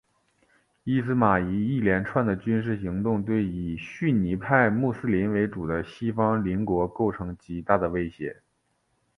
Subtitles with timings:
[0.83, 1.45] 伊斯玛仪
[1.75, 8.41] 一连串的军事行动对以逊尼派穆斯林为主的西方邻国构成极大的威胁。